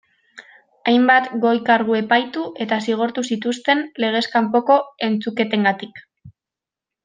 [0.91, 4.79] Hainbat goi kargu epaitu eta zigortu zituzten legez kanpoko
[5.11, 6.05] entzuketengatik.